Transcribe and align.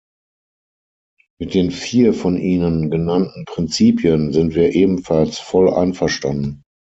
Mit 1.39 1.53
den 1.53 1.69
vier 1.69 2.15
von 2.15 2.35
Ihnen 2.35 2.89
genannten 2.89 3.45
Prinzipien 3.45 4.33
sind 4.33 4.55
wir 4.55 4.73
ebenfalls 4.73 5.37
voll 5.37 5.71
einverstanden. 5.71 6.63